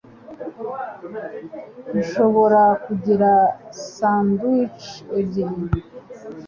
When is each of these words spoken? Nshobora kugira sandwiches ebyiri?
Nshobora 1.97 2.63
kugira 2.85 3.31
sandwiches 3.91 5.05
ebyiri? 5.19 5.79